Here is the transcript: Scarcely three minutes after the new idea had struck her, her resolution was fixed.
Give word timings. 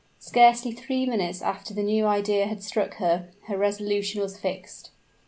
Scarcely 0.17 0.71
three 0.71 1.05
minutes 1.05 1.43
after 1.43 1.75
the 1.75 1.83
new 1.83 2.07
idea 2.07 2.47
had 2.47 2.63
struck 2.63 2.95
her, 2.95 3.29
her 3.45 3.55
resolution 3.55 4.19
was 4.19 4.35
fixed. 4.35 4.89